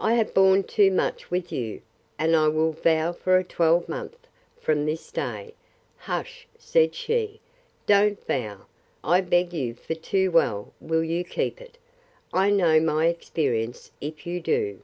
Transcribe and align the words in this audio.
I 0.00 0.14
have 0.14 0.34
borne 0.34 0.64
too 0.64 0.90
much 0.90 1.30
with 1.30 1.52
you, 1.52 1.82
and 2.18 2.34
I 2.34 2.48
will 2.48 2.72
vow 2.72 3.12
for 3.12 3.36
a 3.38 3.44
twelvemonth, 3.44 4.26
from 4.60 4.84
this 4.86 5.12
day—Hush, 5.12 6.48
said 6.58 6.96
she, 6.96 7.38
don't 7.86 8.20
vow, 8.26 8.66
I 9.04 9.20
beg 9.20 9.52
you 9.52 9.74
for 9.74 9.94
too 9.94 10.32
well 10.32 10.72
will 10.80 11.04
you 11.04 11.22
keep 11.22 11.60
it, 11.60 11.78
I 12.32 12.50
know 12.50 12.84
by 12.84 13.06
experience, 13.06 13.92
if 14.00 14.26
you 14.26 14.40
do. 14.40 14.80